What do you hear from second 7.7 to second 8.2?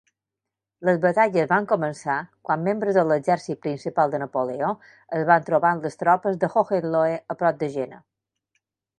Jena.